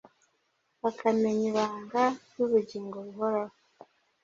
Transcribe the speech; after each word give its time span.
akamenya 0.89 1.45
ibanga 1.51 2.03
ryubugingo 2.29 2.95
buhoraho 3.05 3.55